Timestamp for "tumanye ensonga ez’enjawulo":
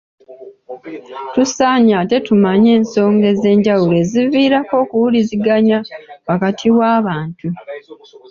2.27-3.95